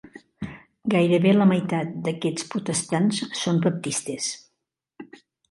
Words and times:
Gairebé 0.93 1.33
la 1.35 1.45
meitat 1.51 1.91
d'aquests 2.07 2.47
protestants 2.55 3.21
són 3.43 3.61
baptistes. 3.69 4.33